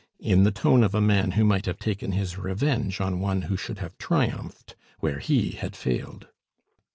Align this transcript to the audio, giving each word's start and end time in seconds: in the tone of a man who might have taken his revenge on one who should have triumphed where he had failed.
in 0.19 0.43
the 0.43 0.49
tone 0.51 0.83
of 0.83 0.95
a 0.95 0.99
man 0.99 1.33
who 1.33 1.43
might 1.45 1.67
have 1.67 1.77
taken 1.77 2.13
his 2.13 2.35
revenge 2.35 2.99
on 2.99 3.19
one 3.19 3.43
who 3.43 3.55
should 3.55 3.77
have 3.77 3.95
triumphed 3.99 4.75
where 4.99 5.19
he 5.19 5.51
had 5.51 5.75
failed. 5.75 6.27